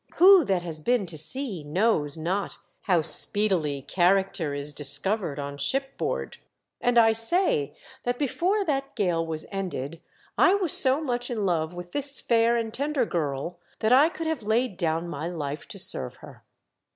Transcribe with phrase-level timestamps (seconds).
[0.15, 5.59] Who that has been to sea knows not how speedily character is dis covered on
[5.59, 6.37] shipboard?
[6.81, 10.01] And I say that before that gale was ended
[10.39, 14.25] I was so much in love with this fair and tender girl that I could
[14.25, 16.43] have laid down my life to serve her.